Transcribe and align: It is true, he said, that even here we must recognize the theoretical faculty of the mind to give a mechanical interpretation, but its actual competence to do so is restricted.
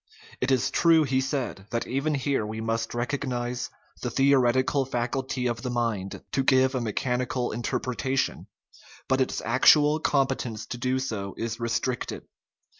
It 0.39 0.49
is 0.49 0.71
true, 0.71 1.03
he 1.03 1.21
said, 1.21 1.67
that 1.69 1.85
even 1.85 2.15
here 2.15 2.43
we 2.43 2.59
must 2.59 2.95
recognize 2.95 3.69
the 4.01 4.09
theoretical 4.09 4.83
faculty 4.83 5.45
of 5.45 5.61
the 5.61 5.69
mind 5.69 6.23
to 6.31 6.41
give 6.43 6.73
a 6.73 6.81
mechanical 6.81 7.51
interpretation, 7.51 8.47
but 9.07 9.21
its 9.21 9.41
actual 9.45 9.99
competence 9.99 10.65
to 10.65 10.79
do 10.79 10.97
so 10.97 11.35
is 11.37 11.59
restricted. 11.59 12.23